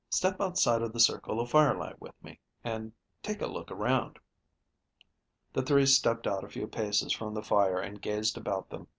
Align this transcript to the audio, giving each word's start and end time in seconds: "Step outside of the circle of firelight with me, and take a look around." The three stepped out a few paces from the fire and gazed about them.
"Step 0.09 0.41
outside 0.41 0.81
of 0.81 0.93
the 0.93 0.99
circle 0.99 1.39
of 1.39 1.51
firelight 1.51 2.01
with 2.01 2.15
me, 2.23 2.39
and 2.63 2.91
take 3.21 3.39
a 3.39 3.45
look 3.45 3.69
around." 3.69 4.17
The 5.53 5.61
three 5.61 5.85
stepped 5.85 6.25
out 6.25 6.43
a 6.43 6.49
few 6.49 6.65
paces 6.65 7.13
from 7.13 7.35
the 7.35 7.43
fire 7.43 7.79
and 7.79 8.01
gazed 8.01 8.35
about 8.35 8.71
them. 8.71 8.87